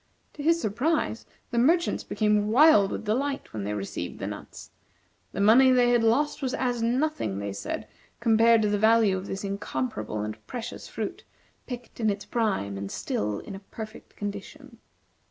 [0.33, 4.71] To his surprise the merchants became wild with delight when they received the nuts.
[5.31, 7.87] The money they had lost was as nothing, they said,
[8.19, 11.23] compared to the value of this incomparable and precious fruit,
[11.67, 14.79] picked in its prime, and still in a perfect condition.